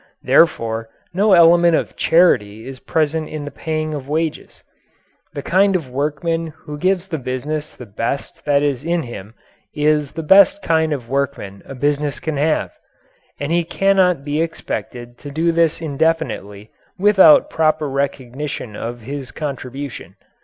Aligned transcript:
Therefore 0.23 0.89
no 1.13 1.33
element 1.33 1.75
of 1.75 1.95
charity 1.95 2.65
is 2.67 2.79
present 2.79 3.29
in 3.29 3.45
the 3.45 3.51
paying 3.51 3.93
of 3.93 4.09
wages. 4.09 4.63
The 5.35 5.43
kind 5.43 5.75
of 5.75 5.91
workman 5.91 6.47
who 6.47 6.79
gives 6.79 7.07
the 7.07 7.19
business 7.19 7.73
the 7.75 7.85
best 7.85 8.43
that 8.45 8.63
is 8.63 8.83
in 8.83 9.03
him 9.03 9.35
is 9.75 10.13
the 10.13 10.23
best 10.23 10.63
kind 10.63 10.91
of 10.91 11.07
workman 11.07 11.61
a 11.67 11.75
business 11.75 12.19
can 12.19 12.37
have. 12.37 12.71
And 13.39 13.51
he 13.51 13.63
cannot 13.63 14.25
be 14.25 14.41
expected 14.41 15.19
to 15.19 15.29
do 15.29 15.51
this 15.51 15.83
indefinitely 15.83 16.71
without 16.97 17.51
proper 17.51 17.87
recognition 17.87 18.75
of 18.75 19.01
his 19.01 19.29
contribution. 19.29 20.15